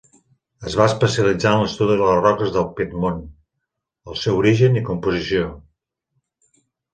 Es 0.69 0.75
va 0.77 0.85
especialitzar 0.91 1.51
en 1.57 1.61
l'estudi 1.63 1.97
de 1.99 2.07
les 2.11 2.21
roques 2.23 2.53
de 2.55 2.63
Piedmont, 2.79 3.19
el 4.13 4.19
seu 4.23 4.41
origen 4.41 4.81
i 4.83 4.85
composició. 4.89 5.53